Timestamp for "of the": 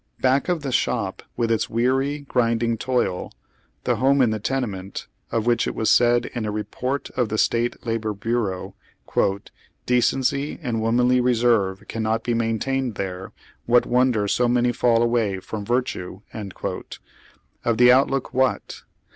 0.49-0.71, 7.11-7.37, 17.63-17.91